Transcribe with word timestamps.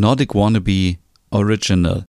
Nordic 0.00 0.34
Wannabe 0.34 0.98
Original. 1.32 2.04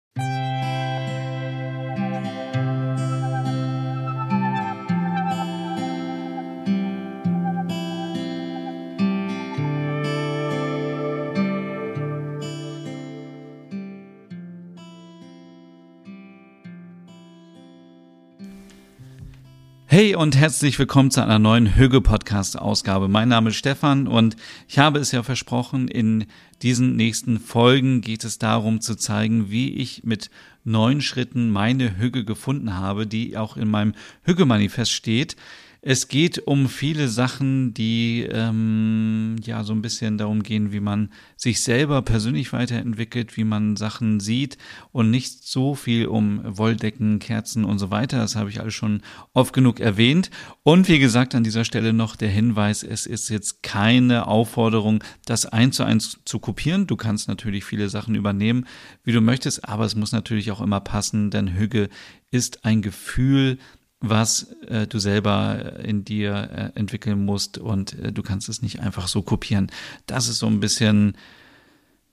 Und 20.18 20.36
herzlich 20.36 20.80
willkommen 20.80 21.12
zu 21.12 21.22
einer 21.22 21.38
neuen 21.38 21.76
Hüge 21.76 22.02
Podcast 22.02 22.58
Ausgabe. 22.58 23.08
Mein 23.08 23.30
Name 23.30 23.52
ist 23.52 23.58
Stefan 23.58 24.08
und 24.08 24.36
ich 24.68 24.80
habe 24.80 24.98
es 24.98 25.12
ja 25.12 25.22
versprochen, 25.22 25.88
in 25.88 26.26
diesen 26.64 26.96
nächsten 26.96 27.40
Folgen 27.40 28.02
geht 28.02 28.24
es 28.24 28.40
darum 28.40 28.82
zu 28.82 28.96
zeigen, 28.96 29.52
wie 29.52 29.76
ich 29.76 30.04
mit 30.06 30.32
neun 30.64 31.02
Schritten 31.02 31.52
meine 31.52 32.00
Hüge 32.00 32.26
gefunden 32.26 32.76
habe, 32.76 33.06
die 33.06 33.38
auch 33.38 33.58
in 33.58 33.70
meinem 33.70 33.94
Hüge 34.24 34.48
Manifest 34.48 34.92
steht. 34.92 35.36
Es 35.82 36.08
geht 36.08 36.48
um 36.48 36.70
viele 36.70 37.08
Sachen, 37.08 37.74
die 37.74 38.28
ähm, 38.30 39.36
ja 39.44 39.64
so 39.64 39.74
ein 39.74 39.82
bisschen 39.82 40.18
darum 40.18 40.44
gehen, 40.44 40.72
wie 40.72 40.80
man 40.80 41.12
sich 41.36 41.62
selber 41.62 42.02
persönlich 42.02 42.52
weiterentwickelt, 42.52 43.38
wie 43.38 43.44
man 43.44 43.76
Sachen 43.76 44.20
sieht 44.20 44.58
und 44.92 45.12
nicht 45.12 45.44
so 45.48 45.76
viel 45.76 46.08
um 46.08 46.42
Wolldecken, 46.44 47.20
Kerzen 47.20 47.64
und 47.64 47.80
so 47.80 47.92
weiter. 47.92 48.18
Das 48.18 48.36
habe 48.36 48.50
ich 48.50 48.60
alles 48.60 48.74
schon 48.74 49.02
oft 49.34 49.54
genug 49.54 49.80
erwähnt. 49.80 50.32
Und 50.64 50.88
wie 50.90 51.00
gesagt, 51.00 51.36
an 51.36 51.44
dieser 51.44 51.64
Stelle 51.64 51.94
noch 51.94 52.16
der 52.16 52.30
Hinweis, 52.30 52.84
es 52.84 53.06
ist 53.06 53.30
jetzt 53.30 53.62
keine 53.64 54.28
Aufforderung, 54.28 55.04
das 55.26 55.46
eins 55.46 55.78
zu 55.78 55.84
eins 55.84 56.20
zu 56.26 56.40
kopieren. 56.40 56.88
Du 56.88 56.96
kannst 56.96 57.28
natürlich 57.28 57.66
viele 57.66 57.90
Sachen 57.90 58.16
übernehmen, 58.16 58.66
wie 59.04 59.12
du 59.12 59.22
möchtest, 59.22 59.68
aber 59.68 59.86
es 59.86 59.96
muss 59.96 60.12
natürlich 60.12 60.52
auch 60.52 60.62
immer 60.62 60.80
passen, 60.80 61.30
denn 61.30 61.56
Hüge 61.56 61.90
ist 62.32 62.66
ein 62.66 62.82
Gefühl, 62.82 63.58
was 64.00 64.52
äh, 64.68 64.88
du 64.88 65.00
selber 65.00 65.80
in 65.80 66.06
dir 66.06 66.74
äh, 66.76 66.80
entwickeln 66.80 67.26
musst 67.26 67.58
und 67.58 67.94
äh, 68.00 68.12
du 68.12 68.22
kannst 68.22 68.50
es 68.50 68.62
nicht 68.62 68.80
einfach 68.80 69.08
so 69.08 69.22
kopieren. 69.22 69.72
Das 70.06 70.28
ist 70.28 70.40
so 70.40 70.48
ein 70.48 70.60
bisschen, 70.60 71.18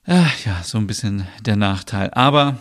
äh, 0.05 0.25
ja, 0.45 0.63
so 0.63 0.77
ein 0.77 0.87
bisschen 0.87 1.27
der 1.45 1.55
Nachteil. 1.55 2.09
Aber 2.11 2.57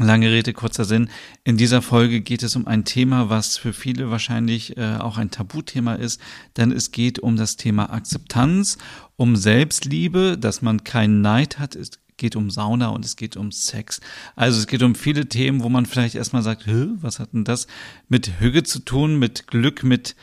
Lange 0.00 0.30
Rede, 0.30 0.52
kurzer 0.52 0.84
Sinn. 0.84 1.10
In 1.42 1.56
dieser 1.56 1.82
Folge 1.82 2.20
geht 2.20 2.44
es 2.44 2.54
um 2.54 2.68
ein 2.68 2.84
Thema, 2.84 3.30
was 3.30 3.56
für 3.56 3.72
viele 3.72 4.10
wahrscheinlich 4.10 4.76
äh, 4.76 4.94
auch 4.94 5.18
ein 5.18 5.32
Tabuthema 5.32 5.94
ist, 5.94 6.20
denn 6.56 6.70
es 6.70 6.92
geht 6.92 7.18
um 7.18 7.34
das 7.34 7.56
Thema 7.56 7.92
Akzeptanz, 7.92 8.78
um 9.16 9.34
Selbstliebe, 9.34 10.38
dass 10.38 10.62
man 10.62 10.84
keinen 10.84 11.20
Neid 11.20 11.58
hat. 11.58 11.74
Es 11.74 11.90
geht 12.18 12.36
um 12.36 12.50
Sauna 12.50 12.88
und 12.88 13.04
es 13.04 13.16
geht 13.16 13.36
um 13.36 13.50
Sex. 13.50 14.00
Also 14.36 14.58
es 14.58 14.66
geht 14.66 14.82
um 14.82 14.94
viele 14.94 15.26
Themen, 15.28 15.62
wo 15.62 15.70
man 15.70 15.86
vielleicht 15.86 16.14
erstmal 16.14 16.42
sagt, 16.42 16.66
was 16.66 17.18
hat 17.18 17.32
denn 17.32 17.44
das 17.44 17.66
mit 18.08 18.40
Hüge 18.40 18.62
zu 18.62 18.80
tun, 18.80 19.18
mit 19.18 19.46
Glück, 19.46 19.82
mit 19.82 20.14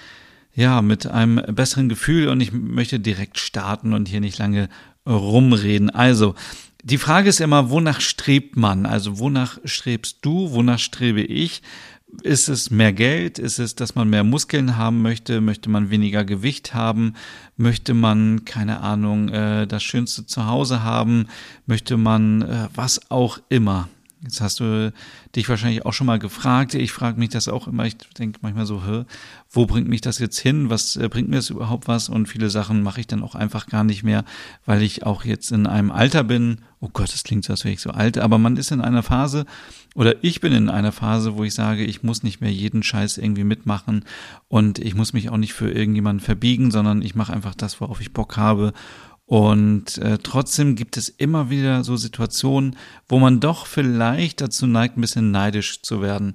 ja, 0.55 0.81
mit 0.81 1.05
einem 1.05 1.41
besseren 1.53 1.89
Gefühl 1.89 2.29
und 2.29 2.39
ich 2.39 2.53
möchte 2.53 2.99
direkt 2.99 3.39
starten 3.39 3.93
und 3.93 4.07
hier 4.07 4.21
nicht 4.21 4.37
lange 4.37 4.69
rumreden. 5.05 5.89
Also, 5.89 6.33
die 6.81 6.97
Frage 6.97 7.29
ist 7.29 7.41
immer, 7.41 7.69
wonach 7.71 7.99
strebt 7.99 8.55
man? 8.55 8.85
Also, 8.85 9.19
wonach 9.19 9.57
strebst 9.65 10.19
du? 10.21 10.51
Wonach 10.51 10.79
strebe 10.79 11.21
ich? 11.21 11.61
Ist 12.23 12.47
es 12.47 12.71
mehr 12.71 12.93
Geld? 12.93 13.39
Ist 13.39 13.59
es, 13.59 13.75
dass 13.75 13.95
man 13.95 14.09
mehr 14.09 14.23
Muskeln 14.23 14.77
haben 14.77 15.01
möchte? 15.01 15.41
Möchte 15.41 15.69
man 15.69 15.89
weniger 15.89 16.23
Gewicht 16.23 16.73
haben? 16.73 17.15
Möchte 17.57 17.93
man, 17.93 18.45
keine 18.45 18.81
Ahnung, 18.81 19.29
äh, 19.29 19.67
das 19.67 19.83
Schönste 19.83 20.25
zu 20.25 20.45
Hause 20.45 20.83
haben? 20.83 21.27
Möchte 21.65 21.97
man 21.97 22.41
äh, 22.41 22.67
was 22.73 23.11
auch 23.11 23.39
immer? 23.49 23.89
Jetzt 24.21 24.41
hast 24.41 24.59
du 24.59 24.91
dich 25.35 25.47
wahrscheinlich 25.49 25.85
auch 25.85 25.93
schon 25.93 26.07
mal 26.07 26.19
gefragt. 26.19 26.73
Ich 26.73 26.91
frage 26.91 27.19
mich 27.19 27.29
das 27.29 27.47
auch 27.47 27.67
immer. 27.67 27.85
Ich 27.85 27.97
denke 28.17 28.39
manchmal 28.41 28.65
so, 28.65 28.83
hä, 28.83 29.03
wo 29.51 29.65
bringt 29.65 29.87
mich 29.87 30.01
das 30.01 30.19
jetzt 30.19 30.39
hin? 30.39 30.69
Was 30.69 30.95
äh, 30.95 31.09
bringt 31.09 31.29
mir 31.29 31.35
das 31.35 31.49
überhaupt 31.49 31.87
was? 31.87 32.09
Und 32.09 32.27
viele 32.27 32.49
Sachen 32.49 32.81
mache 32.81 33.01
ich 33.01 33.07
dann 33.07 33.23
auch 33.23 33.35
einfach 33.35 33.67
gar 33.67 33.83
nicht 33.83 34.03
mehr, 34.03 34.23
weil 34.65 34.81
ich 34.81 35.05
auch 35.05 35.25
jetzt 35.25 35.51
in 35.51 35.67
einem 35.67 35.91
Alter 35.91 36.23
bin. 36.23 36.59
Oh 36.79 36.89
Gott, 36.91 37.13
das 37.13 37.23
klingt 37.23 37.43
so, 37.43 37.53
als 37.53 37.65
wäre 37.65 37.73
ich 37.73 37.81
so 37.81 37.91
alt. 37.91 38.17
Aber 38.17 38.37
man 38.37 38.57
ist 38.57 38.71
in 38.71 38.81
einer 38.81 39.03
Phase, 39.03 39.45
oder 39.95 40.23
ich 40.23 40.41
bin 40.41 40.53
in 40.53 40.69
einer 40.69 40.91
Phase, 40.91 41.35
wo 41.35 41.43
ich 41.43 41.53
sage, 41.53 41.83
ich 41.83 42.03
muss 42.03 42.23
nicht 42.23 42.41
mehr 42.41 42.51
jeden 42.51 42.83
Scheiß 42.83 43.17
irgendwie 43.17 43.43
mitmachen 43.43 44.05
und 44.47 44.79
ich 44.79 44.95
muss 44.95 45.13
mich 45.13 45.29
auch 45.29 45.37
nicht 45.37 45.53
für 45.53 45.71
irgendjemanden 45.71 46.23
verbiegen, 46.23 46.71
sondern 46.71 47.01
ich 47.01 47.15
mache 47.15 47.33
einfach 47.33 47.55
das, 47.55 47.79
worauf 47.79 48.01
ich 48.01 48.13
Bock 48.13 48.37
habe 48.37 48.73
und 49.25 49.97
äh, 49.97 50.19
trotzdem 50.21 50.75
gibt 50.75 50.97
es 50.97 51.09
immer 51.09 51.49
wieder 51.49 51.83
so 51.83 51.97
Situationen, 51.97 52.75
wo 53.09 53.17
man 53.17 53.39
doch 53.39 53.65
vielleicht 53.65 54.41
dazu 54.41 54.67
neigt, 54.67 54.97
ein 54.97 55.01
bisschen 55.01 55.31
neidisch 55.31 55.81
zu 55.81 56.01
werden. 56.01 56.33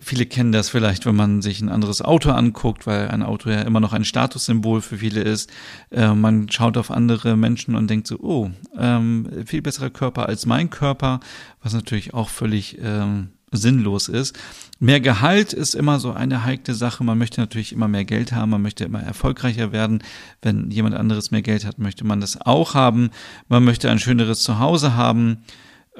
Viele 0.00 0.26
kennen 0.26 0.52
das 0.52 0.68
vielleicht, 0.68 1.06
wenn 1.06 1.16
man 1.16 1.42
sich 1.42 1.60
ein 1.60 1.68
anderes 1.68 2.02
Auto 2.02 2.30
anguckt, 2.30 2.86
weil 2.86 3.08
ein 3.08 3.22
Auto 3.22 3.50
ja 3.50 3.62
immer 3.62 3.80
noch 3.80 3.92
ein 3.92 4.04
Statussymbol 4.04 4.80
für 4.80 4.98
viele 4.98 5.22
ist. 5.22 5.50
Äh, 5.90 6.14
man 6.14 6.48
schaut 6.50 6.76
auf 6.76 6.90
andere 6.90 7.36
Menschen 7.36 7.74
und 7.74 7.88
denkt 7.88 8.06
so, 8.06 8.18
oh, 8.20 8.50
ähm, 8.78 9.28
viel 9.44 9.62
besserer 9.62 9.90
Körper 9.90 10.28
als 10.28 10.46
mein 10.46 10.70
Körper, 10.70 11.20
was 11.62 11.72
natürlich 11.72 12.14
auch 12.14 12.28
völlig 12.28 12.78
ähm, 12.80 13.30
sinnlos 13.50 14.08
ist. 14.08 14.38
Mehr 14.78 15.00
Gehalt 15.00 15.52
ist 15.52 15.74
immer 15.74 15.98
so 15.98 16.12
eine 16.12 16.44
heikle 16.44 16.74
Sache. 16.74 17.02
Man 17.02 17.18
möchte 17.18 17.40
natürlich 17.40 17.72
immer 17.72 17.88
mehr 17.88 18.04
Geld 18.04 18.32
haben, 18.32 18.50
man 18.50 18.62
möchte 18.62 18.84
immer 18.84 19.00
erfolgreicher 19.00 19.72
werden. 19.72 20.02
Wenn 20.42 20.70
jemand 20.70 20.94
anderes 20.94 21.30
mehr 21.30 21.42
Geld 21.42 21.64
hat, 21.64 21.78
möchte 21.78 22.06
man 22.06 22.20
das 22.20 22.40
auch 22.40 22.74
haben. 22.74 23.10
Man 23.48 23.64
möchte 23.64 23.90
ein 23.90 23.98
schöneres 23.98 24.42
Zuhause 24.42 24.94
haben. 24.94 25.38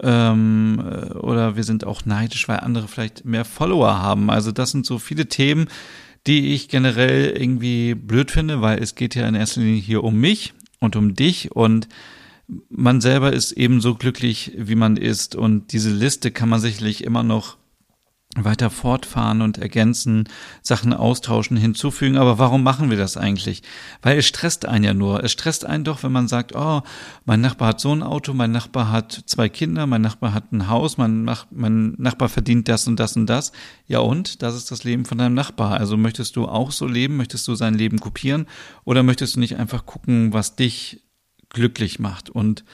Ähm, 0.02 0.82
oder 1.20 1.56
wir 1.56 1.64
sind 1.64 1.86
auch 1.86 2.04
neidisch, 2.04 2.48
weil 2.48 2.60
andere 2.60 2.88
vielleicht 2.88 3.24
mehr 3.24 3.44
Follower 3.44 4.00
haben. 4.00 4.30
Also 4.30 4.52
das 4.52 4.70
sind 4.70 4.86
so 4.86 4.98
viele 4.98 5.26
Themen, 5.26 5.68
die 6.26 6.54
ich 6.54 6.68
generell 6.68 7.30
irgendwie 7.36 7.94
blöd 7.94 8.30
finde, 8.30 8.60
weil 8.60 8.82
es 8.82 8.94
geht 8.94 9.14
ja 9.14 9.26
in 9.26 9.34
erster 9.34 9.60
Linie 9.60 9.80
hier 9.80 10.04
um 10.04 10.16
mich 10.16 10.54
und 10.78 10.96
um 10.96 11.14
dich 11.14 11.52
und 11.52 11.88
man 12.70 13.00
selber 13.00 13.32
ist 13.32 13.52
ebenso 13.52 13.94
glücklich, 13.94 14.52
wie 14.56 14.74
man 14.74 14.96
ist. 14.96 15.36
Und 15.36 15.72
diese 15.72 15.90
Liste 15.90 16.30
kann 16.30 16.48
man 16.48 16.60
sicherlich 16.60 17.04
immer 17.04 17.22
noch 17.22 17.57
weiter 18.44 18.70
fortfahren 18.70 19.42
und 19.42 19.58
ergänzen, 19.58 20.28
Sachen 20.62 20.92
austauschen, 20.92 21.56
hinzufügen. 21.56 22.16
Aber 22.16 22.38
warum 22.38 22.62
machen 22.62 22.90
wir 22.90 22.96
das 22.96 23.16
eigentlich? 23.16 23.62
Weil 24.02 24.18
es 24.18 24.26
stresst 24.26 24.66
einen 24.66 24.84
ja 24.84 24.94
nur. 24.94 25.22
Es 25.22 25.32
stresst 25.32 25.64
einen 25.64 25.84
doch, 25.84 26.02
wenn 26.02 26.12
man 26.12 26.28
sagt, 26.28 26.54
oh, 26.54 26.82
mein 27.24 27.40
Nachbar 27.40 27.68
hat 27.68 27.80
so 27.80 27.92
ein 27.92 28.02
Auto, 28.02 28.34
mein 28.34 28.52
Nachbar 28.52 28.90
hat 28.90 29.22
zwei 29.26 29.48
Kinder, 29.48 29.86
mein 29.86 30.02
Nachbar 30.02 30.34
hat 30.34 30.52
ein 30.52 30.68
Haus, 30.68 30.98
mein, 30.98 31.24
Nach 31.24 31.46
mein 31.50 31.94
Nachbar 31.98 32.28
verdient 32.28 32.68
das 32.68 32.86
und 32.86 32.98
das 33.00 33.16
und 33.16 33.26
das. 33.26 33.52
Ja 33.86 34.00
und? 34.00 34.42
Das 34.42 34.54
ist 34.54 34.70
das 34.70 34.84
Leben 34.84 35.04
von 35.04 35.18
deinem 35.18 35.34
Nachbar. 35.34 35.78
Also 35.78 35.96
möchtest 35.96 36.36
du 36.36 36.46
auch 36.46 36.72
so 36.72 36.86
leben? 36.86 37.16
Möchtest 37.16 37.46
du 37.48 37.54
sein 37.54 37.74
Leben 37.74 37.98
kopieren? 37.98 38.46
Oder 38.84 39.02
möchtest 39.02 39.36
du 39.36 39.40
nicht 39.40 39.56
einfach 39.56 39.86
gucken, 39.86 40.32
was 40.32 40.56
dich 40.56 41.02
glücklich 41.50 41.98
macht. 41.98 42.30
Und 42.30 42.64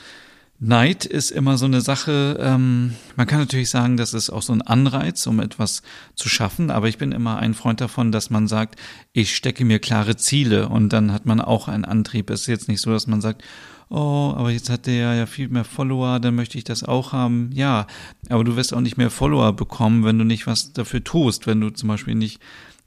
Neid 0.61 1.05
ist 1.05 1.31
immer 1.31 1.59
so 1.59 1.67
eine 1.67 1.81
Sache, 1.81 2.39
ähm, 2.41 2.95
man 3.17 3.27
kann 3.27 3.41
natürlich 3.41 3.71
sagen, 3.71 3.97
das 3.97 4.15
ist 4.15 4.31
auch 4.31 4.43
so 4.43 4.53
ein 4.53 4.63
Anreiz, 4.63 5.27
um 5.27 5.41
etwas 5.41 5.83
zu 6.15 6.29
schaffen, 6.29 6.71
aber 6.71 6.89
ich 6.89 6.97
bin 6.97 7.13
immer 7.13 7.39
ein 7.39 7.55
Freund 7.55 7.81
davon, 7.81 8.13
dass 8.13 8.31
man 8.31 8.47
sagt, 8.47 8.81
ich 9.13 9.35
stecke 9.35 9.65
mir 9.65 9.81
klare 9.81 10.17
Ziele 10.17 10.69
und 10.69 10.91
dann 10.93 11.13
hat 11.13 11.27
man 11.27 11.41
auch 11.41 11.67
einen 11.67 11.85
Antrieb. 11.85 12.31
Es 12.31 12.43
ist 12.43 12.47
jetzt 12.47 12.69
nicht 12.69 12.81
so, 12.81 12.93
dass 12.93 13.09
man 13.09 13.21
sagt, 13.21 13.43
oh, 13.91 14.33
aber 14.37 14.51
jetzt 14.51 14.71
hat 14.71 14.87
der 14.87 15.15
ja 15.15 15.27
viel 15.27 15.49
mehr 15.49 15.65
Follower, 15.65 16.21
dann 16.21 16.37
möchte 16.37 16.57
ich 16.57 16.65
das 16.65 16.85
auch 16.85 17.13
haben. 17.13 17.51
Ja, 17.53 17.87
aber 18.29 18.45
du 18.45 18.57
wirst 18.57 18.73
auch 18.75 18.81
nicht 18.81 18.97
mehr 18.97 19.11
Follower 19.11 19.53
bekommen, 19.53 20.05
wenn 20.05 20.19
du 20.19 20.25
nicht 20.25 20.47
was 20.47 20.73
dafür 20.73 21.03
tust, 21.03 21.47
wenn 21.47 21.61
du 21.61 21.71
zum 21.71 21.89
Beispiel 21.89 22.15
nicht 22.15 22.41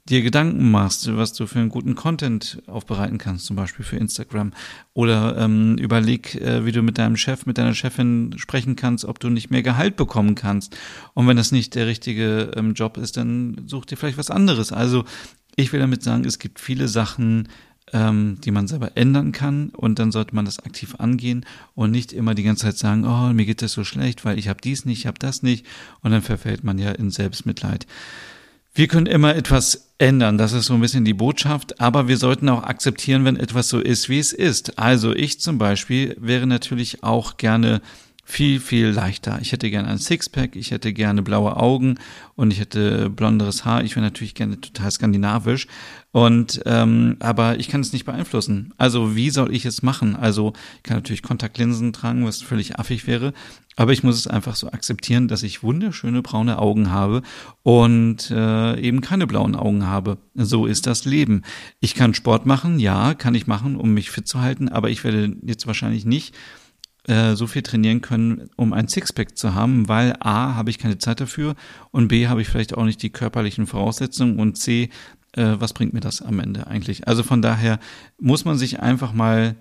dir 0.08 0.22
Gedanken 0.22 0.70
machst, 0.70 1.14
was 1.16 1.32
du 1.32 1.46
für 1.46 1.58
einen 1.58 1.68
guten 1.68 1.94
Content 1.94 2.62
aufbereiten 2.66 3.18
kannst, 3.18 3.46
zum 3.46 3.56
Beispiel 3.56 3.84
für 3.84 3.96
Instagram. 3.96 4.52
Oder 4.94 5.36
ähm, 5.38 5.76
überleg, 5.76 6.34
äh, 6.36 6.64
wie 6.64 6.72
du 6.72 6.82
mit 6.82 6.98
deinem 6.98 7.16
Chef, 7.16 7.46
mit 7.46 7.58
deiner 7.58 7.74
Chefin 7.74 8.34
sprechen 8.36 8.76
kannst, 8.76 9.04
ob 9.04 9.20
du 9.20 9.28
nicht 9.28 9.50
mehr 9.50 9.62
Gehalt 9.62 9.96
bekommen 9.96 10.34
kannst. 10.34 10.76
Und 11.14 11.26
wenn 11.26 11.36
das 11.36 11.52
nicht 11.52 11.74
der 11.74 11.86
richtige 11.86 12.52
ähm, 12.56 12.74
Job 12.74 12.96
ist, 12.96 13.16
dann 13.16 13.62
such 13.66 13.84
dir 13.84 13.96
vielleicht 13.96 14.18
was 14.18 14.30
anderes. 14.30 14.72
Also 14.72 15.04
ich 15.56 15.72
will 15.72 15.80
damit 15.80 16.02
sagen, 16.02 16.24
es 16.24 16.38
gibt 16.38 16.60
viele 16.60 16.88
Sachen, 16.88 17.48
ähm, 17.92 18.38
die 18.42 18.50
man 18.50 18.68
selber 18.68 18.92
ändern 18.96 19.32
kann 19.32 19.70
und 19.70 19.98
dann 19.98 20.12
sollte 20.12 20.34
man 20.34 20.44
das 20.44 20.58
aktiv 20.60 20.96
angehen 20.98 21.44
und 21.74 21.90
nicht 21.90 22.12
immer 22.12 22.34
die 22.34 22.42
ganze 22.42 22.66
Zeit 22.66 22.78
sagen, 22.78 23.04
oh, 23.04 23.32
mir 23.32 23.46
geht 23.46 23.62
das 23.62 23.72
so 23.72 23.84
schlecht, 23.84 24.24
weil 24.24 24.38
ich 24.38 24.48
habe 24.48 24.60
dies 24.62 24.84
nicht, 24.84 25.00
ich 25.00 25.06
habe 25.06 25.18
das 25.18 25.42
nicht 25.42 25.66
und 26.02 26.10
dann 26.10 26.22
verfällt 26.22 26.64
man 26.64 26.78
ja 26.78 26.92
in 26.92 27.10
Selbstmitleid. 27.10 27.86
Wir 28.78 28.86
können 28.86 29.06
immer 29.06 29.34
etwas 29.34 29.90
ändern, 29.98 30.38
das 30.38 30.52
ist 30.52 30.66
so 30.66 30.74
ein 30.74 30.80
bisschen 30.80 31.04
die 31.04 31.12
Botschaft, 31.12 31.80
aber 31.80 32.06
wir 32.06 32.16
sollten 32.16 32.48
auch 32.48 32.62
akzeptieren, 32.62 33.24
wenn 33.24 33.34
etwas 33.34 33.68
so 33.68 33.80
ist, 33.80 34.08
wie 34.08 34.20
es 34.20 34.32
ist. 34.32 34.78
Also 34.78 35.12
ich 35.16 35.40
zum 35.40 35.58
Beispiel 35.58 36.16
wäre 36.20 36.46
natürlich 36.46 37.02
auch 37.02 37.38
gerne 37.38 37.82
viel, 38.30 38.60
viel 38.60 38.88
leichter. 38.88 39.38
Ich 39.40 39.52
hätte 39.52 39.70
gerne 39.70 39.88
ein 39.88 39.96
Sixpack, 39.96 40.54
ich 40.54 40.70
hätte 40.70 40.92
gerne 40.92 41.22
blaue 41.22 41.56
Augen 41.56 41.94
und 42.34 42.52
ich 42.52 42.60
hätte 42.60 43.08
blonderes 43.08 43.64
Haar. 43.64 43.82
Ich 43.84 43.96
wäre 43.96 44.04
natürlich 44.04 44.34
gerne 44.34 44.60
total 44.60 44.90
skandinavisch. 44.90 45.66
Und 46.12 46.60
ähm, 46.66 47.16
aber 47.20 47.58
ich 47.58 47.68
kann 47.68 47.80
es 47.80 47.94
nicht 47.94 48.04
beeinflussen. 48.04 48.74
Also 48.76 49.16
wie 49.16 49.30
soll 49.30 49.54
ich 49.54 49.64
es 49.64 49.82
machen? 49.82 50.14
Also 50.14 50.52
ich 50.76 50.82
kann 50.82 50.98
natürlich 50.98 51.22
Kontaktlinsen 51.22 51.94
tragen, 51.94 52.26
was 52.26 52.42
völlig 52.42 52.78
affig 52.78 53.06
wäre. 53.06 53.32
Aber 53.76 53.92
ich 53.92 54.02
muss 54.02 54.16
es 54.16 54.26
einfach 54.26 54.56
so 54.56 54.70
akzeptieren, 54.70 55.28
dass 55.28 55.42
ich 55.42 55.62
wunderschöne 55.62 56.20
braune 56.20 56.58
Augen 56.58 56.90
habe 56.90 57.22
und 57.62 58.30
äh, 58.30 58.78
eben 58.78 59.00
keine 59.00 59.26
blauen 59.26 59.56
Augen 59.56 59.86
habe. 59.86 60.18
So 60.34 60.66
ist 60.66 60.86
das 60.86 61.06
Leben. 61.06 61.44
Ich 61.80 61.94
kann 61.94 62.12
Sport 62.12 62.44
machen, 62.44 62.78
ja, 62.78 63.14
kann 63.14 63.34
ich 63.34 63.46
machen, 63.46 63.76
um 63.76 63.94
mich 63.94 64.10
fit 64.10 64.28
zu 64.28 64.40
halten, 64.40 64.68
aber 64.68 64.90
ich 64.90 65.02
werde 65.02 65.34
jetzt 65.42 65.66
wahrscheinlich 65.66 66.04
nicht 66.04 66.34
äh, 67.08 67.34
so 67.34 67.46
viel 67.46 67.62
trainieren 67.62 68.00
können, 68.00 68.50
um 68.56 68.72
ein 68.72 68.86
Sixpack 68.86 69.36
zu 69.36 69.54
haben, 69.54 69.88
weil 69.88 70.14
A, 70.20 70.54
habe 70.54 70.70
ich 70.70 70.78
keine 70.78 70.98
Zeit 70.98 71.20
dafür 71.20 71.54
und 71.90 72.08
B, 72.08 72.28
habe 72.28 72.42
ich 72.42 72.48
vielleicht 72.48 72.76
auch 72.76 72.84
nicht 72.84 73.02
die 73.02 73.10
körperlichen 73.10 73.66
Voraussetzungen 73.66 74.38
und 74.38 74.56
C, 74.56 74.90
äh, 75.32 75.56
was 75.58 75.72
bringt 75.72 75.94
mir 75.94 76.00
das 76.00 76.22
am 76.22 76.38
Ende 76.38 76.66
eigentlich? 76.66 77.08
Also 77.08 77.22
von 77.22 77.42
daher 77.42 77.78
muss 78.20 78.44
man 78.44 78.58
sich 78.58 78.80
einfach 78.80 79.12
mal 79.12 79.56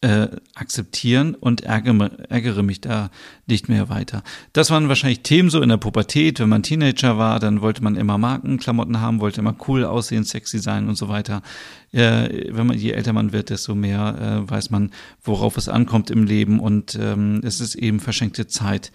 äh, 0.00 0.28
akzeptieren 0.54 1.34
und 1.34 1.62
ärgere, 1.62 2.30
ärgere 2.30 2.62
mich 2.62 2.80
da 2.80 3.10
nicht 3.46 3.68
mehr 3.68 3.88
weiter. 3.88 4.22
Das 4.52 4.70
waren 4.70 4.88
wahrscheinlich 4.88 5.22
Themen 5.22 5.50
so 5.50 5.60
in 5.60 5.70
der 5.70 5.76
Pubertät. 5.76 6.38
Wenn 6.38 6.48
man 6.48 6.62
Teenager 6.62 7.18
war, 7.18 7.40
dann 7.40 7.62
wollte 7.62 7.82
man 7.82 7.96
immer 7.96 8.16
Markenklamotten 8.16 9.00
haben, 9.00 9.20
wollte 9.20 9.40
immer 9.40 9.56
cool 9.66 9.84
aussehen, 9.84 10.22
sexy 10.22 10.60
sein 10.60 10.88
und 10.88 10.94
so 10.94 11.08
weiter. 11.08 11.42
Äh, 11.90 12.54
wenn 12.54 12.68
man 12.68 12.78
je 12.78 12.92
älter 12.92 13.12
man 13.12 13.32
wird, 13.32 13.50
desto 13.50 13.74
mehr 13.74 14.44
äh, 14.46 14.50
weiß 14.50 14.70
man, 14.70 14.92
worauf 15.24 15.56
es 15.56 15.68
ankommt 15.68 16.10
im 16.10 16.24
Leben 16.24 16.60
und 16.60 16.96
ähm, 17.00 17.40
es 17.42 17.60
ist 17.60 17.74
eben 17.74 17.98
verschenkte 17.98 18.46
Zeit. 18.46 18.92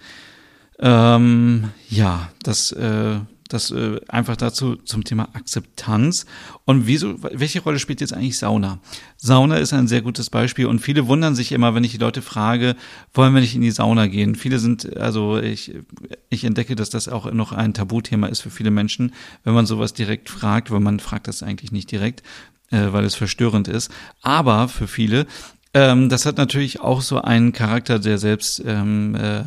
Ähm, 0.78 1.70
ja, 1.90 2.30
das 2.42 2.72
äh, 2.72 3.16
das 3.54 3.70
äh, 3.70 4.00
einfach 4.08 4.36
dazu 4.36 4.76
zum 4.76 5.04
Thema 5.04 5.28
Akzeptanz. 5.32 6.26
Und 6.64 6.86
wieso, 6.86 7.22
welche 7.22 7.62
Rolle 7.62 7.78
spielt 7.78 8.00
jetzt 8.00 8.12
eigentlich 8.12 8.38
Sauna? 8.38 8.80
Sauna 9.16 9.56
ist 9.56 9.72
ein 9.72 9.88
sehr 9.88 10.02
gutes 10.02 10.28
Beispiel 10.28 10.66
und 10.66 10.80
viele 10.80 11.06
wundern 11.06 11.34
sich 11.34 11.52
immer, 11.52 11.74
wenn 11.74 11.84
ich 11.84 11.92
die 11.92 11.98
Leute 11.98 12.20
frage, 12.20 12.76
wollen 13.14 13.32
wir 13.32 13.40
nicht 13.40 13.54
in 13.54 13.62
die 13.62 13.70
Sauna 13.70 14.06
gehen? 14.08 14.34
Viele 14.34 14.58
sind, 14.58 14.96
also 14.96 15.38
ich, 15.38 15.74
ich 16.28 16.44
entdecke, 16.44 16.74
dass 16.74 16.90
das 16.90 17.08
auch 17.08 17.32
noch 17.32 17.52
ein 17.52 17.72
Tabuthema 17.72 18.26
ist 18.26 18.40
für 18.40 18.50
viele 18.50 18.70
Menschen, 18.70 19.12
wenn 19.44 19.54
man 19.54 19.66
sowas 19.66 19.94
direkt 19.94 20.28
fragt, 20.28 20.70
weil 20.70 20.80
man 20.80 21.00
fragt 21.00 21.28
das 21.28 21.42
eigentlich 21.42 21.72
nicht 21.72 21.90
direkt, 21.90 22.22
äh, 22.70 22.92
weil 22.92 23.04
es 23.04 23.14
verstörend 23.14 23.68
ist. 23.68 23.90
Aber 24.20 24.68
für 24.68 24.88
viele, 24.88 25.26
ähm, 25.74 26.08
das 26.08 26.26
hat 26.26 26.36
natürlich 26.36 26.80
auch 26.80 27.02
so 27.02 27.20
einen 27.20 27.52
Charakter, 27.52 27.98
der 27.98 28.18
selbst 28.18 28.62
ähm, 28.64 29.14
äh, 29.14 29.44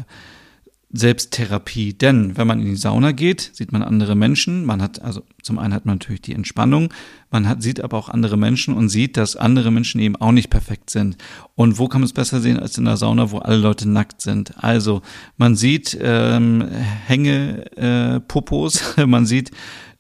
Selbsttherapie. 0.90 1.94
Denn 1.94 2.38
wenn 2.38 2.48
man 2.48 2.62
in 2.62 2.68
die 2.68 2.76
Sauna 2.78 3.12
geht, 3.12 3.52
sieht 3.54 3.74
man 3.74 3.84
andere 3.84 4.16
Menschen. 4.16 4.66
Man 4.66 4.82
hat, 4.82 5.02
also 5.02 5.24
zum 5.44 5.60
einen 5.60 5.74
hat 5.74 5.86
man 5.86 5.96
natürlich 5.96 6.22
die 6.22 6.34
Entspannung, 6.34 6.94
man 7.30 7.48
hat, 7.48 7.62
sieht 7.62 7.82
aber 7.82 7.98
auch 7.98 8.08
andere 8.08 8.38
Menschen 8.38 8.74
und 8.74 8.88
sieht, 8.88 9.18
dass 9.18 9.36
andere 9.36 9.70
Menschen 9.70 10.00
eben 10.00 10.16
auch 10.16 10.32
nicht 10.32 10.50
perfekt 10.50 10.90
sind. 10.90 11.18
Und 11.56 11.78
wo 11.78 11.90
kann 11.90 12.02
man 12.02 12.06
es 12.06 12.14
besser 12.14 12.40
sehen 12.40 12.58
als 12.58 12.78
in 12.78 12.86
der 12.86 12.96
Sauna, 12.96 13.32
wo 13.32 13.40
alle 13.40 13.58
Leute 13.58 13.90
nackt 13.90 14.22
sind? 14.22 14.64
Also 14.64 15.02
man 15.36 15.58
sieht 15.58 15.98
ähm, 16.00 16.66
Hänge, 17.06 17.66
äh, 17.76 18.20
Popos, 18.22 18.96
man 19.06 19.26
sieht 19.26 19.52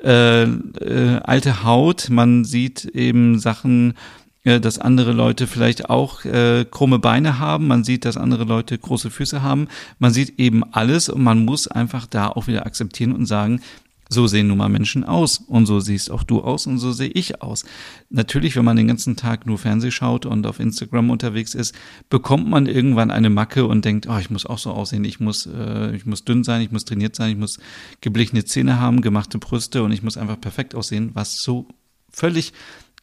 äh, 0.02 0.44
äh, 0.44 1.20
alte 1.24 1.64
Haut, 1.64 2.10
man 2.10 2.46
sieht 2.46 2.86
eben 2.86 3.40
Sachen, 3.40 3.96
dass 4.44 4.80
andere 4.80 5.12
Leute 5.12 5.48
vielleicht 5.48 5.90
auch 5.90 6.24
äh, 6.24 6.66
krumme 6.70 7.00
Beine 7.00 7.40
haben, 7.40 7.68
man 7.68 7.84
sieht, 7.84 8.06
dass 8.06 8.18
andere 8.18 8.46
Leute 8.46 8.78
große 8.78 9.10
Füße 9.10 9.42
haben, 9.42 9.68
man 10.00 10.12
sieht 10.14 10.40
eben 10.40 10.64
alles 10.74 11.10
und 11.10 11.22
man 11.22 11.44
muss 11.44 11.68
einfach 11.68 12.06
da 12.06 12.30
auch 12.30 12.48
wieder 12.48 12.66
akzeptieren 12.66 13.14
und 13.14 13.26
sagen, 13.26 13.62
so 14.10 14.28
sehen 14.28 14.48
nun 14.48 14.58
mal 14.58 14.70
Menschen 14.70 15.04
aus 15.04 15.38
und 15.38 15.66
so 15.66 15.80
siehst 15.80 16.12
auch 16.12 16.24
du 16.24 16.42
aus 16.42 16.66
und 16.66 16.78
so 16.78 16.92
sehe 16.92 17.10
ich 17.10 17.42
aus. 17.42 17.66
Natürlich, 18.10 18.56
wenn 18.56 18.66
man 18.66 18.78
den 18.78 18.88
ganzen 18.88 19.16
Tag 19.16 19.46
nur 19.46 19.58
Fernseh 19.58 19.92
schaut 19.92 20.26
und 20.26 20.46
auf 20.48 20.60
Instagram 20.60 21.10
unterwegs 21.10 21.54
ist, 21.54 21.76
bekommt 22.10 22.48
man 22.48 22.68
irgendwann 22.68 23.12
eine 23.12 23.30
Macke 23.30 23.66
und 23.66 23.84
denkt, 23.84 24.08
oh, 24.10 24.18
ich 24.18 24.30
muss 24.30 24.46
auch 24.46 24.60
so 24.60 24.72
aussehen, 24.72 25.04
ich 25.04 25.20
muss, 25.20 25.46
äh, 25.46 25.96
ich 25.96 26.06
muss 26.06 26.24
dünn 26.24 26.44
sein, 26.44 26.62
ich 26.62 26.72
muss 26.72 26.86
trainiert 26.86 27.16
sein, 27.16 27.32
ich 27.32 27.38
muss 27.38 27.60
geblichene 28.02 28.46
Zähne 28.46 28.80
haben, 28.80 29.02
gemachte 29.02 29.40
Brüste 29.40 29.84
und 29.84 29.92
ich 29.92 30.04
muss 30.04 30.18
einfach 30.18 30.40
perfekt 30.40 30.74
aussehen, 30.74 31.12
was 31.14 31.42
so 31.42 31.68
völlig 32.10 32.54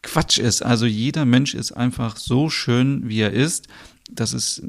Quatsch 0.04 0.38
ist. 0.38 0.62
Also 0.62 0.86
jeder 0.86 1.24
Mensch 1.24 1.54
ist 1.54 1.72
einfach 1.72 2.16
so 2.16 2.48
schön, 2.50 3.08
wie 3.08 3.20
er 3.20 3.32
ist. 3.32 3.66
Das 4.10 4.32
ist 4.32 4.62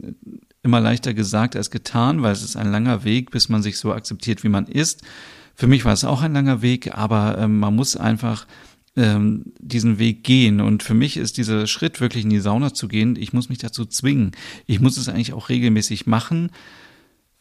immer 0.64 0.80
leichter 0.80 1.14
gesagt 1.14 1.56
als 1.56 1.70
getan, 1.70 2.24
weil 2.24 2.32
es 2.32 2.42
ist 2.42 2.56
ein 2.56 2.72
langer 2.72 3.04
Weg, 3.04 3.30
bis 3.32 3.50
man 3.50 3.62
sich 3.62 3.78
so 3.78 3.94
akzeptiert, 3.94 4.44
wie 4.44 4.50
man 4.50 4.66
ist. 4.66 5.04
Für 5.54 5.68
mich 5.68 5.86
war 5.86 5.94
es 5.94 6.04
auch 6.04 6.22
ein 6.22 6.34
langer 6.34 6.62
Weg, 6.62 6.96
aber 6.96 7.38
ähm, 7.38 7.60
man 7.60 7.76
muss 7.76 7.96
einfach 7.96 8.48
ähm, 8.96 9.54
diesen 9.60 10.00
Weg 10.00 10.24
gehen. 10.24 10.60
Und 10.60 10.84
für 10.84 10.94
mich 10.94 11.18
ist 11.18 11.38
dieser 11.38 11.68
Schritt, 11.68 12.02
wirklich 12.02 12.24
in 12.24 12.30
die 12.30 12.40
Sauna 12.40 12.74
zu 12.74 12.88
gehen, 12.88 13.16
ich 13.16 13.34
muss 13.34 13.50
mich 13.50 13.60
dazu 13.60 13.86
zwingen. 13.86 14.32
Ich 14.66 14.80
muss 14.80 14.98
es 14.98 15.08
eigentlich 15.08 15.34
auch 15.34 15.50
regelmäßig 15.50 16.08
machen 16.08 16.50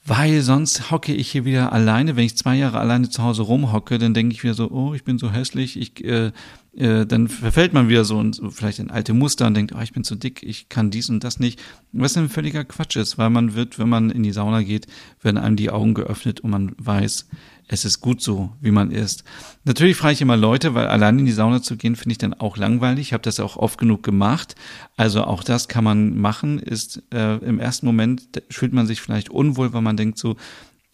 weil 0.06 0.42
sonst 0.42 0.90
hocke 0.90 1.14
ich 1.14 1.30
hier 1.30 1.46
wieder 1.46 1.72
alleine. 1.72 2.14
Wenn 2.14 2.26
ich 2.26 2.36
zwei 2.36 2.56
Jahre 2.56 2.78
alleine 2.78 3.08
zu 3.08 3.22
Hause 3.22 3.42
rumhocke, 3.42 3.98
dann 3.98 4.12
denke 4.12 4.34
ich 4.34 4.42
wieder 4.42 4.54
so, 4.54 4.70
oh, 4.70 4.92
ich 4.92 5.02
bin 5.02 5.18
so 5.18 5.32
hässlich, 5.32 5.78
ich, 5.80 6.04
äh, 6.04 6.30
äh, 6.76 7.06
dann 7.06 7.28
verfällt 7.28 7.72
man 7.72 7.88
wieder 7.88 8.04
so 8.04 8.18
und 8.18 8.34
so 8.34 8.50
vielleicht 8.50 8.80
in 8.80 8.90
alte 8.90 9.14
Muster 9.14 9.46
und 9.46 9.54
denkt, 9.54 9.72
oh, 9.74 9.80
ich 9.80 9.92
bin 9.92 10.04
zu 10.04 10.14
dick, 10.14 10.42
ich 10.42 10.68
kann 10.68 10.90
dies 10.90 11.08
und 11.08 11.24
das 11.24 11.40
nicht. 11.40 11.58
Was 11.92 12.18
ein 12.18 12.28
völliger 12.28 12.64
Quatsch 12.64 12.96
ist, 12.96 13.16
weil 13.16 13.30
man 13.30 13.54
wird, 13.54 13.78
wenn 13.78 13.88
man 13.88 14.10
in 14.10 14.22
die 14.22 14.32
Sauna 14.32 14.62
geht, 14.62 14.86
werden 15.22 15.38
einem 15.38 15.56
die 15.56 15.70
Augen 15.70 15.94
geöffnet 15.94 16.40
und 16.40 16.50
man 16.50 16.72
weiß, 16.76 17.26
es 17.66 17.84
ist 17.84 18.00
gut 18.00 18.20
so, 18.20 18.52
wie 18.60 18.70
man 18.70 18.90
ist. 18.90 19.24
Natürlich 19.64 19.96
frage 19.96 20.14
ich 20.14 20.22
immer 20.22 20.36
Leute, 20.36 20.74
weil 20.74 20.86
allein 20.86 21.18
in 21.18 21.26
die 21.26 21.32
Sauna 21.32 21.62
zu 21.62 21.76
gehen, 21.76 21.96
finde 21.96 22.12
ich 22.12 22.18
dann 22.18 22.34
auch 22.34 22.56
langweilig. 22.56 23.08
Ich 23.08 23.12
habe 23.12 23.22
das 23.22 23.40
auch 23.40 23.56
oft 23.56 23.78
genug 23.78 24.02
gemacht. 24.02 24.54
Also 24.96 25.24
auch 25.24 25.42
das 25.42 25.68
kann 25.68 25.84
man 25.84 26.18
machen. 26.18 26.58
Ist 26.58 27.02
äh, 27.12 27.36
im 27.36 27.58
ersten 27.58 27.86
Moment 27.86 28.42
fühlt 28.50 28.72
man 28.72 28.86
sich 28.86 29.00
vielleicht 29.00 29.30
unwohl, 29.30 29.72
weil 29.72 29.82
man 29.82 29.96
denkt 29.96 30.18
so, 30.18 30.36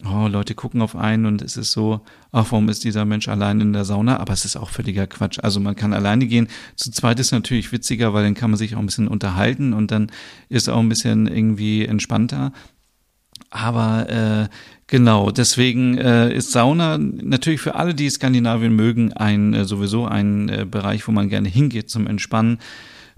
oh, 0.05 0.27
Leute 0.27 0.55
gucken 0.55 0.81
auf 0.81 0.95
einen 0.95 1.25
und 1.25 1.41
es 1.41 1.57
ist 1.57 1.71
so, 1.71 2.01
ach, 2.31 2.47
warum 2.51 2.69
ist 2.69 2.83
dieser 2.83 3.05
Mensch 3.05 3.27
allein 3.27 3.61
in 3.61 3.73
der 3.73 3.85
Sauna? 3.85 4.17
Aber 4.17 4.33
es 4.33 4.45
ist 4.45 4.55
auch 4.55 4.69
völliger 4.69 5.07
Quatsch. 5.07 5.39
Also 5.41 5.59
man 5.59 5.75
kann 5.75 5.93
alleine 5.93 6.25
gehen. 6.25 6.47
Zu 6.75 6.91
zweit 6.91 7.19
ist 7.19 7.31
natürlich 7.31 7.71
witziger, 7.71 8.13
weil 8.13 8.23
dann 8.23 8.33
kann 8.33 8.51
man 8.51 8.57
sich 8.57 8.75
auch 8.75 8.79
ein 8.79 8.85
bisschen 8.85 9.07
unterhalten 9.07 9.73
und 9.73 9.91
dann 9.91 10.11
ist 10.49 10.69
auch 10.69 10.79
ein 10.79 10.89
bisschen 10.89 11.27
irgendwie 11.27 11.85
entspannter. 11.85 12.51
Aber 13.51 14.09
äh, 14.09 14.49
Genau, 14.91 15.31
deswegen 15.31 15.97
äh, 15.97 16.35
ist 16.35 16.51
Sauna 16.51 16.97
natürlich 16.97 17.61
für 17.61 17.75
alle, 17.75 17.95
die 17.95 18.09
Skandinavien 18.09 18.75
mögen, 18.75 19.13
ein 19.13 19.53
äh, 19.53 19.63
sowieso 19.63 20.05
ein 20.05 20.49
äh, 20.49 20.65
Bereich, 20.69 21.07
wo 21.07 21.13
man 21.13 21.29
gerne 21.29 21.47
hingeht 21.47 21.89
zum 21.89 22.07
Entspannen. 22.07 22.59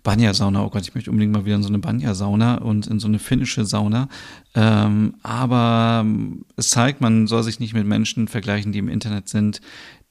Banya-Sauna, 0.04 0.64
oh 0.64 0.70
Gott, 0.70 0.84
ich 0.84 0.94
möchte 0.94 1.10
unbedingt 1.10 1.34
mal 1.34 1.46
wieder 1.46 1.56
in 1.56 1.64
so 1.64 1.70
eine 1.70 1.80
Banya-Sauna 1.80 2.58
und 2.58 2.86
in 2.86 3.00
so 3.00 3.08
eine 3.08 3.18
finnische 3.18 3.66
Sauna. 3.66 4.08
Ähm, 4.54 5.16
aber 5.24 6.06
es 6.56 6.70
zeigt, 6.70 7.02
man 7.02 7.26
soll 7.26 7.42
sich 7.42 7.60
nicht 7.60 7.74
mit 7.74 7.88
Menschen 7.88 8.28
vergleichen, 8.28 8.72
die 8.72 8.80
im 8.80 8.90
Internet 8.90 9.28
sind, 9.28 9.60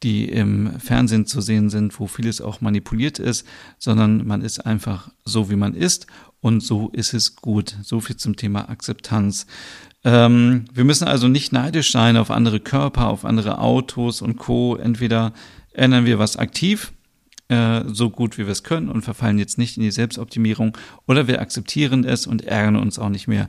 die 0.03 0.25
im 0.25 0.81
Fernsehen 0.81 1.27
zu 1.27 1.41
sehen 1.41 1.71
sind, 1.71 2.01
wo 2.01 2.09
vieles 2.09 2.41
auch 2.41 2.61
manipuliert 2.61 3.21
ist, 3.21 3.47
sondern 3.79 4.27
man 4.27 4.43
ist 4.43 4.67
einfach 4.67 5.11
so, 5.25 5.49
wie 5.49 5.57
man 5.57 5.75
ist 5.75 6.09
und 6.41 6.61
so 6.61 6.89
ist 6.89 7.15
es 7.15 7.37
gut. 7.37 7.77
So 7.85 8.01
viel 8.01 8.17
zum 8.17 8.35
Thema 8.35 8.69
Akzeptanz. 8.69 9.47
Ähm, 10.05 10.65
wir 10.73 10.85
müssen 10.85 11.07
also 11.07 11.29
nicht 11.29 11.53
neidisch 11.53 11.93
sein 11.93 12.17
auf 12.17 12.31
andere 12.31 12.61
Körper, 12.61 13.09
auf 13.09 13.25
andere 13.25 13.59
Autos 13.59 14.23
und 14.23 14.37
Co. 14.37 14.77
Entweder 14.77 15.33
ändern 15.73 16.07
wir 16.07 16.19
was 16.19 16.37
aktiv, 16.37 16.93
äh, 17.49 17.83
so 17.87 18.11
gut 18.11 18.39
wie 18.39 18.45
wir 18.45 18.53
es 18.53 18.65
können 18.65 18.89
und 18.89 19.03
verfallen 19.03 19.39
jetzt 19.39 19.59
nicht 19.59 19.77
in 19.77 19.83
die 19.83 19.91
Selbstoptimierung, 19.91 20.77
oder 21.07 21.29
wir 21.29 21.41
akzeptieren 21.41 22.05
es 22.05 22.27
und 22.27 22.43
ärgern 22.45 22.77
uns 22.77 22.99
auch 22.99 23.09
nicht 23.09 23.29
mehr. 23.29 23.49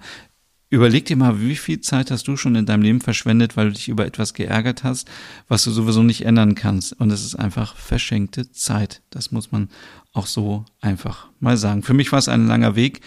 Überleg 0.70 1.06
dir 1.06 1.18
mal, 1.18 1.40
wie 1.40 1.56
viel 1.56 1.82
Zeit 1.82 2.10
hast 2.10 2.28
du 2.28 2.36
schon 2.36 2.56
in 2.56 2.66
deinem 2.66 2.82
Leben 2.82 3.00
verschwendet, 3.00 3.56
weil 3.56 3.68
du 3.68 3.74
dich 3.74 3.90
über 3.90 4.08
etwas 4.08 4.34
geärgert 4.34 4.84
hast, 4.84 5.08
was 5.48 5.64
du 5.64 5.70
sowieso 5.70 6.02
nicht 6.02 6.26
ändern 6.26 6.56
kannst. 6.56 7.00
Und 7.00 7.12
es 7.12 7.24
ist 7.24 7.36
einfach 7.36 7.76
verschenkte 7.76 8.52
Zeit. 8.52 9.04
Das 9.12 9.32
muss 9.32 9.52
man 9.52 9.70
auch 10.14 10.26
so 10.26 10.66
einfach 10.82 11.28
mal 11.40 11.58
sagen. 11.58 11.84
Für 11.84 11.94
mich 11.94 12.12
war 12.12 12.18
es 12.18 12.28
ein 12.28 12.48
langer 12.48 12.76
Weg. 12.76 13.02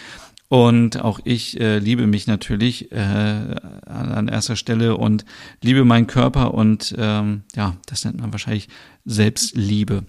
Und 0.49 1.01
auch 1.01 1.19
ich 1.25 1.61
äh, 1.61 1.79
liebe 1.79 2.07
mich 2.07 2.27
natürlich 2.27 2.93
äh, 2.93 2.97
an 2.97 4.29
erster 4.29 4.55
Stelle 4.55 4.97
und 4.97 5.25
liebe 5.61 5.85
meinen 5.85 6.07
Körper 6.07 6.55
und 6.55 6.95
ähm, 6.97 7.43
ja, 7.57 7.77
das 7.87 8.05
nennt 8.05 8.21
man 8.21 8.33
wahrscheinlich 8.33 8.69
Selbstliebe. 9.05 10.05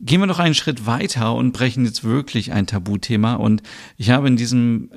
Gehen 0.00 0.20
wir 0.20 0.26
noch 0.26 0.38
einen 0.38 0.54
Schritt 0.54 0.86
weiter 0.86 1.34
und 1.34 1.52
brechen 1.52 1.84
jetzt 1.84 2.04
wirklich 2.04 2.52
ein 2.52 2.66
Tabuthema. 2.66 3.34
Und 3.34 3.62
ich 3.96 4.10
habe 4.10 4.28
in 4.28 4.36
diesem 4.36 4.90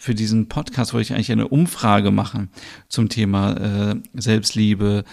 für 0.00 0.14
diesen 0.14 0.48
Podcast 0.48 0.94
wollte 0.94 1.02
ich 1.02 1.12
eigentlich 1.12 1.30
eine 1.30 1.48
Umfrage 1.48 2.10
machen 2.10 2.48
zum 2.88 3.10
Thema 3.10 3.90
äh, 3.90 3.96
Selbstliebe, 4.14 5.04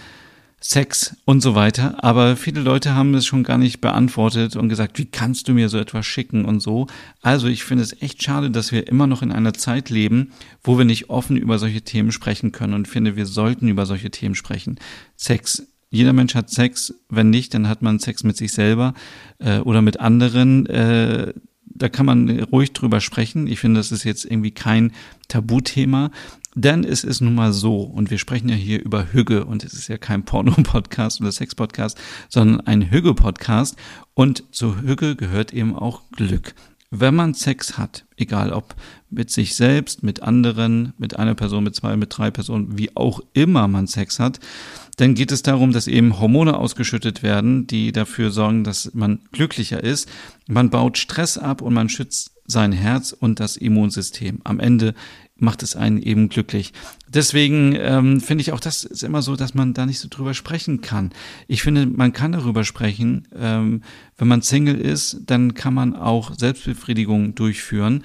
Sex 0.60 1.16
und 1.24 1.40
so 1.40 1.54
weiter. 1.54 2.02
Aber 2.02 2.36
viele 2.36 2.60
Leute 2.60 2.94
haben 2.94 3.14
es 3.14 3.26
schon 3.26 3.44
gar 3.44 3.58
nicht 3.58 3.80
beantwortet 3.80 4.56
und 4.56 4.68
gesagt, 4.68 4.98
wie 4.98 5.06
kannst 5.06 5.48
du 5.48 5.54
mir 5.54 5.68
so 5.68 5.78
etwas 5.78 6.04
schicken 6.04 6.44
und 6.44 6.60
so. 6.60 6.88
Also 7.22 7.46
ich 7.46 7.62
finde 7.62 7.84
es 7.84 8.02
echt 8.02 8.22
schade, 8.22 8.50
dass 8.50 8.72
wir 8.72 8.88
immer 8.88 9.06
noch 9.06 9.22
in 9.22 9.30
einer 9.30 9.54
Zeit 9.54 9.88
leben, 9.88 10.32
wo 10.64 10.76
wir 10.76 10.84
nicht 10.84 11.10
offen 11.10 11.36
über 11.36 11.58
solche 11.58 11.82
Themen 11.82 12.10
sprechen 12.10 12.50
können 12.50 12.74
und 12.74 12.88
finde, 12.88 13.14
wir 13.14 13.26
sollten 13.26 13.68
über 13.68 13.86
solche 13.86 14.10
Themen 14.10 14.34
sprechen. 14.34 14.78
Sex. 15.16 15.68
Jeder 15.90 16.12
Mensch 16.12 16.34
hat 16.34 16.50
Sex. 16.50 16.92
Wenn 17.08 17.30
nicht, 17.30 17.54
dann 17.54 17.68
hat 17.68 17.80
man 17.80 18.00
Sex 18.00 18.24
mit 18.24 18.36
sich 18.36 18.52
selber 18.52 18.94
äh, 19.38 19.60
oder 19.60 19.80
mit 19.80 20.00
anderen. 20.00 20.66
Äh, 20.66 21.32
da 21.78 21.88
kann 21.88 22.06
man 22.06 22.28
ruhig 22.44 22.72
drüber 22.72 23.00
sprechen. 23.00 23.46
Ich 23.46 23.60
finde, 23.60 23.80
das 23.80 23.92
ist 23.92 24.04
jetzt 24.04 24.24
irgendwie 24.24 24.50
kein 24.50 24.92
Tabuthema. 25.28 26.10
Denn 26.54 26.84
es 26.84 27.04
ist 27.04 27.20
nun 27.20 27.34
mal 27.34 27.52
so, 27.52 27.82
und 27.82 28.10
wir 28.10 28.18
sprechen 28.18 28.48
ja 28.48 28.54
hier 28.54 28.82
über 28.82 29.12
Hüge, 29.12 29.44
und 29.44 29.64
es 29.64 29.74
ist 29.74 29.88
ja 29.88 29.98
kein 29.98 30.24
Porno-Podcast 30.24 31.20
oder 31.20 31.30
Sex-Podcast, 31.30 31.98
sondern 32.28 32.60
ein 32.62 32.90
Hüge-Podcast. 32.90 33.76
Und 34.14 34.44
zu 34.50 34.80
Hüge 34.80 35.14
gehört 35.14 35.52
eben 35.52 35.76
auch 35.76 36.02
Glück. 36.12 36.54
Wenn 36.90 37.14
man 37.14 37.34
Sex 37.34 37.76
hat, 37.76 38.06
egal 38.16 38.50
ob 38.50 38.74
mit 39.10 39.30
sich 39.30 39.56
selbst, 39.56 40.02
mit 40.02 40.22
anderen, 40.22 40.94
mit 40.96 41.18
einer 41.18 41.34
Person, 41.34 41.64
mit 41.64 41.74
zwei, 41.74 41.96
mit 41.96 42.16
drei 42.16 42.30
Personen, 42.30 42.78
wie 42.78 42.96
auch 42.96 43.20
immer 43.34 43.68
man 43.68 43.86
Sex 43.86 44.18
hat, 44.18 44.40
dann 44.96 45.14
geht 45.14 45.30
es 45.30 45.42
darum, 45.42 45.72
dass 45.72 45.86
eben 45.86 46.18
Hormone 46.18 46.56
ausgeschüttet 46.56 47.22
werden, 47.22 47.66
die 47.66 47.92
dafür 47.92 48.30
sorgen, 48.30 48.64
dass 48.64 48.94
man 48.94 49.20
glücklicher 49.32 49.84
ist. 49.84 50.08
Man 50.48 50.70
baut 50.70 50.96
Stress 50.96 51.36
ab 51.36 51.60
und 51.60 51.74
man 51.74 51.90
schützt 51.90 52.32
sein 52.46 52.72
Herz 52.72 53.12
und 53.12 53.38
das 53.38 53.58
Immunsystem. 53.58 54.40
Am 54.44 54.58
Ende 54.58 54.94
macht 55.38 55.62
es 55.62 55.76
einen 55.76 56.02
eben 56.02 56.28
glücklich. 56.28 56.72
Deswegen 57.08 57.74
ähm, 57.76 58.20
finde 58.20 58.42
ich 58.42 58.52
auch, 58.52 58.60
das 58.60 58.84
ist 58.84 59.02
immer 59.02 59.22
so, 59.22 59.36
dass 59.36 59.54
man 59.54 59.72
da 59.72 59.86
nicht 59.86 60.00
so 60.00 60.08
drüber 60.10 60.34
sprechen 60.34 60.80
kann. 60.80 61.10
Ich 61.46 61.62
finde, 61.62 61.86
man 61.86 62.12
kann 62.12 62.32
darüber 62.32 62.64
sprechen. 62.64 63.28
Ähm, 63.34 63.82
wenn 64.16 64.28
man 64.28 64.42
Single 64.42 64.80
ist, 64.80 65.22
dann 65.26 65.54
kann 65.54 65.74
man 65.74 65.94
auch 65.94 66.34
Selbstbefriedigung 66.36 67.34
durchführen. 67.34 68.04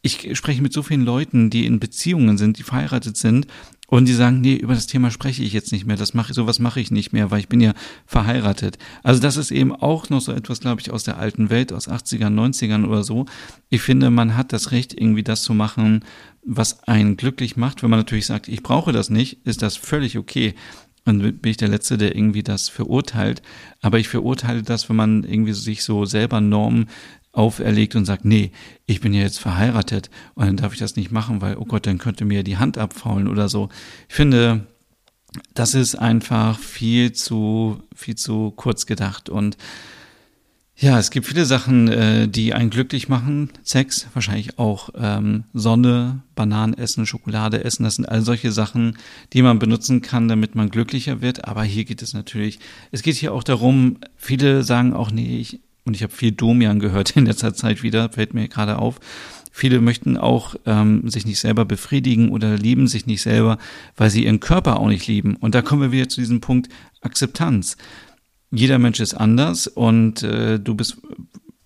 Ich 0.00 0.36
spreche 0.36 0.62
mit 0.62 0.72
so 0.72 0.82
vielen 0.82 1.04
Leuten, 1.04 1.50
die 1.50 1.66
in 1.66 1.80
Beziehungen 1.80 2.38
sind, 2.38 2.58
die 2.58 2.62
verheiratet 2.62 3.16
sind 3.16 3.48
und 3.88 4.06
die 4.06 4.12
sagen, 4.12 4.40
nee, 4.40 4.54
über 4.54 4.74
das 4.74 4.86
Thema 4.86 5.10
spreche 5.10 5.42
ich 5.42 5.52
jetzt 5.52 5.72
nicht 5.72 5.86
mehr, 5.86 5.96
das 5.96 6.14
mache 6.14 6.34
sowas 6.34 6.58
mache 6.58 6.78
ich 6.78 6.90
nicht 6.90 7.12
mehr, 7.12 7.30
weil 7.30 7.40
ich 7.40 7.48
bin 7.48 7.60
ja 7.60 7.72
verheiratet. 8.06 8.78
Also 9.02 9.20
das 9.20 9.36
ist 9.36 9.50
eben 9.50 9.74
auch 9.74 10.10
noch 10.10 10.20
so 10.20 10.32
etwas, 10.32 10.60
glaube 10.60 10.80
ich, 10.80 10.90
aus 10.90 11.04
der 11.04 11.18
alten 11.18 11.50
Welt, 11.50 11.72
aus 11.72 11.88
80ern, 11.88 12.34
90ern 12.34 12.86
oder 12.86 13.02
so. 13.02 13.24
Ich 13.70 13.80
finde, 13.80 14.10
man 14.10 14.36
hat 14.36 14.52
das 14.52 14.72
Recht, 14.72 14.92
irgendwie 14.92 15.24
das 15.24 15.42
zu 15.42 15.54
machen, 15.54 16.04
was 16.44 16.82
einen 16.84 17.16
glücklich 17.16 17.56
macht. 17.56 17.82
Wenn 17.82 17.90
man 17.90 18.00
natürlich 18.00 18.26
sagt, 18.26 18.48
ich 18.48 18.62
brauche 18.62 18.92
das 18.92 19.10
nicht, 19.10 19.46
ist 19.46 19.62
das 19.62 19.76
völlig 19.76 20.18
okay. 20.18 20.54
Dann 21.06 21.20
bin 21.20 21.50
ich 21.50 21.56
der 21.56 21.68
Letzte, 21.68 21.96
der 21.96 22.14
irgendwie 22.14 22.42
das 22.42 22.68
verurteilt. 22.68 23.40
Aber 23.80 23.98
ich 23.98 24.08
verurteile 24.08 24.62
das, 24.62 24.90
wenn 24.90 24.96
man 24.96 25.24
irgendwie 25.24 25.54
sich 25.54 25.82
so 25.82 26.04
selber 26.04 26.42
Normen 26.42 26.88
auferlegt 27.38 27.94
und 27.94 28.04
sagt, 28.04 28.24
nee, 28.24 28.50
ich 28.84 29.00
bin 29.00 29.14
ja 29.14 29.22
jetzt 29.22 29.38
verheiratet 29.38 30.10
und 30.34 30.46
dann 30.46 30.56
darf 30.56 30.72
ich 30.72 30.80
das 30.80 30.96
nicht 30.96 31.12
machen, 31.12 31.40
weil, 31.40 31.56
oh 31.56 31.64
Gott, 31.64 31.86
dann 31.86 31.98
könnte 31.98 32.24
mir 32.24 32.42
die 32.42 32.58
Hand 32.58 32.76
abfaulen 32.76 33.28
oder 33.28 33.48
so. 33.48 33.68
Ich 34.08 34.14
finde, 34.14 34.66
das 35.54 35.74
ist 35.74 35.94
einfach 35.94 36.58
viel 36.58 37.12
zu, 37.12 37.80
viel 37.94 38.16
zu 38.16 38.50
kurz 38.50 38.86
gedacht 38.86 39.28
und 39.28 39.56
ja, 40.80 40.96
es 40.96 41.10
gibt 41.10 41.26
viele 41.26 41.44
Sachen, 41.44 41.88
äh, 41.88 42.28
die 42.28 42.54
einen 42.54 42.70
glücklich 42.70 43.08
machen. 43.08 43.50
Sex, 43.64 44.06
wahrscheinlich 44.14 44.60
auch 44.60 44.90
ähm, 44.96 45.42
Sonne, 45.52 46.22
Bananen 46.36 46.72
essen, 46.74 47.04
Schokolade 47.04 47.64
essen. 47.64 47.82
Das 47.82 47.96
sind 47.96 48.08
all 48.08 48.22
solche 48.22 48.52
Sachen, 48.52 48.96
die 49.32 49.42
man 49.42 49.58
benutzen 49.58 50.02
kann, 50.02 50.28
damit 50.28 50.54
man 50.54 50.70
glücklicher 50.70 51.20
wird. 51.20 51.46
Aber 51.46 51.64
hier 51.64 51.84
geht 51.84 52.00
es 52.00 52.14
natürlich, 52.14 52.60
es 52.92 53.02
geht 53.02 53.16
hier 53.16 53.34
auch 53.34 53.42
darum, 53.42 53.98
viele 54.16 54.62
sagen 54.62 54.92
auch, 54.92 55.10
nee, 55.10 55.40
ich, 55.40 55.60
und 55.88 55.94
ich 55.94 56.02
habe 56.04 56.12
viel 56.12 56.32
Domian 56.32 56.78
gehört 56.78 57.16
in 57.16 57.26
letzter 57.26 57.54
Zeit 57.54 57.82
wieder, 57.82 58.10
fällt 58.10 58.34
mir 58.34 58.46
gerade 58.48 58.78
auf. 58.78 59.00
Viele 59.50 59.80
möchten 59.80 60.16
auch 60.16 60.54
ähm, 60.66 61.08
sich 61.10 61.26
nicht 61.26 61.40
selber 61.40 61.64
befriedigen 61.64 62.30
oder 62.30 62.56
lieben 62.56 62.86
sich 62.86 63.06
nicht 63.06 63.22
selber, 63.22 63.58
weil 63.96 64.08
sie 64.08 64.24
ihren 64.24 64.38
Körper 64.38 64.78
auch 64.78 64.86
nicht 64.86 65.08
lieben. 65.08 65.34
Und 65.34 65.56
da 65.56 65.62
kommen 65.62 65.82
wir 65.82 65.90
wieder 65.90 66.08
zu 66.08 66.20
diesem 66.20 66.40
Punkt 66.40 66.68
Akzeptanz 67.00 67.76
jeder 68.50 68.78
Mensch 68.78 69.00
ist 69.00 69.14
anders 69.14 69.66
und 69.66 70.22
äh, 70.22 70.58
du 70.58 70.74
bist 70.74 70.98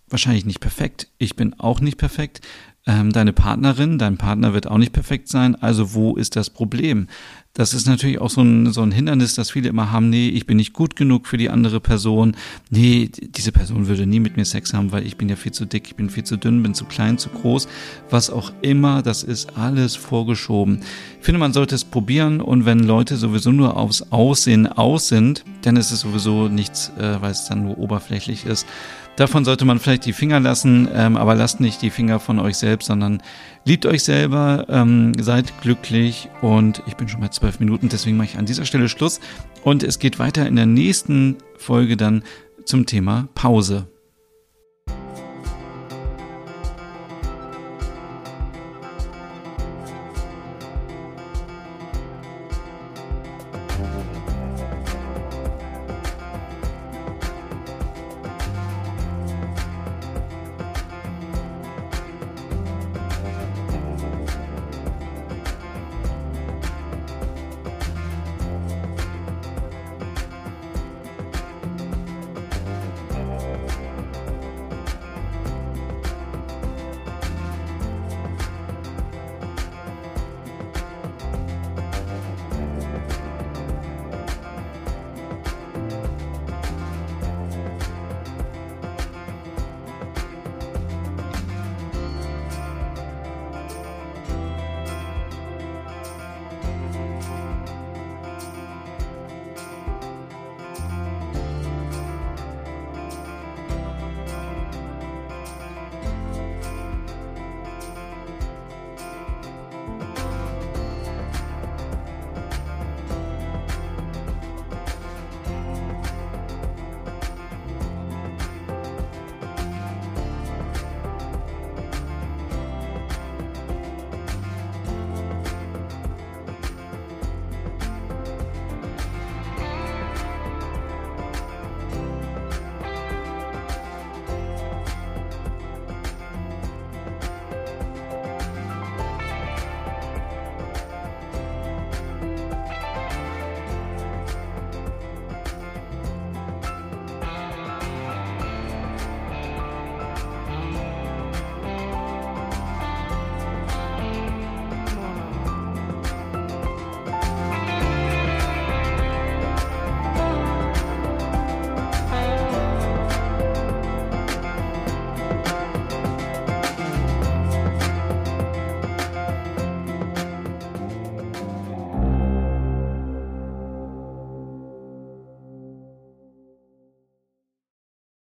wahrscheinlich 0.09 0.45
nicht 0.45 0.61
perfekt. 0.61 1.09
Ich 1.19 1.37
bin 1.37 1.59
auch 1.59 1.81
nicht 1.81 1.97
perfekt. 1.97 2.41
Ähm, 2.85 3.13
deine 3.13 3.33
Partnerin, 3.33 3.99
dein 3.99 4.17
Partner 4.17 4.55
wird 4.55 4.67
auch 4.67 4.79
nicht 4.79 4.93
perfekt 4.93 5.29
sein. 5.29 5.55
Also 5.55 5.95
wo 5.95 6.17
ist 6.17 6.35
das 6.35 6.51
Problem? 6.51 7.07
Das 7.55 7.75
ist 7.75 7.87
natürlich 7.87 8.19
auch 8.19 8.31
so 8.31 8.41
ein, 8.41 8.73
so 8.73 8.81
ein 8.81 8.91
Hindernis, 8.91 9.35
dass 9.35 9.51
viele 9.51 9.69
immer 9.69 9.93
haben, 9.93 10.09
nee, 10.09 10.31
ich 10.31 10.47
bin 10.47 10.57
nicht 10.57 10.73
gut 10.73 10.97
genug 10.97 11.27
für 11.27 11.37
die 11.37 11.51
andere 11.51 11.81
Person. 11.81 12.35
Nee, 12.71 13.11
diese 13.13 13.53
Person 13.53 13.89
würde 13.89 14.07
nie 14.07 14.21
mit 14.21 14.39
mir 14.39 14.47
Sex 14.47 14.73
haben, 14.73 14.91
weil 14.91 15.07
ich 15.07 15.19
bin 15.19 15.29
ja 15.29 15.37
viel 15.37 15.53
zu 15.53 15.67
dick, 15.67 15.87
ich 15.87 15.95
bin 15.95 16.09
viel 16.09 16.25
zu 16.25 16.39
dünn, 16.39 16.63
bin 16.63 16.73
zu 16.75 16.87
klein, 16.87 17.19
zu 17.19 17.29
groß. 17.29 17.69
Was 18.09 18.31
auch 18.31 18.53
immer, 18.63 19.03
das 19.03 19.23
ist 19.23 19.57
alles 19.57 19.95
vorgeschoben. 19.95 20.81
Ich 21.21 21.25
finde, 21.27 21.39
man 21.39 21.53
sollte 21.53 21.75
es 21.75 21.85
probieren 21.85 22.41
und 22.41 22.65
wenn 22.65 22.81
Leute 22.81 23.17
sowieso 23.17 23.53
nur 23.53 23.77
aufs 23.77 24.11
Aussehen 24.11 24.67
aus 24.67 25.09
sind, 25.09 25.45
dann 25.61 25.77
ist 25.77 25.93
es 25.93 26.01
sowieso 26.01 26.49
nichts, 26.49 26.91
äh, 26.99 27.21
weil 27.21 27.33
es 27.33 27.45
dann 27.45 27.65
nur 27.65 27.79
oberflächlich 27.79 28.47
ist. 28.47 28.67
Davon 29.17 29.45
sollte 29.45 29.67
man 29.67 29.79
vielleicht 29.79 30.07
die 30.07 30.15
Finger 30.15 30.41
lassen, 30.41 30.89
ähm, 30.95 31.17
aber 31.17 31.35
lasst 31.35 31.61
nicht 31.61 31.83
die 31.83 31.91
Finger 31.91 32.19
von 32.19 32.39
euch 32.39 32.57
selbst, 32.57 32.87
sondern 32.87 33.23
liebt 33.65 33.85
euch 33.85 34.05
selber, 34.05 34.67
ähm, 34.71 35.13
seid 35.21 35.61
glücklich 35.61 36.31
und 36.41 36.83
ich 36.87 36.97
bin 36.97 37.09
schon 37.09 37.21
bei 37.21 37.29
zwölf 37.29 37.61
Minuten, 37.61 37.91
deswegen 37.91 38.17
mache 38.17 38.29
ich 38.29 38.39
an 38.39 38.47
dieser 38.47 38.65
Stelle 38.65 38.89
Schluss 38.89 39.21
und 39.65 39.83
es 39.83 39.99
geht 39.99 40.19
weiter 40.19 40.47
in 40.47 40.57
der 40.57 40.67
nächsten 40.67 41.37
Folge 41.59 41.99
dann 41.99 42.25
zum 42.65 42.87
Thema 42.87 43.29
Pause. 43.35 43.92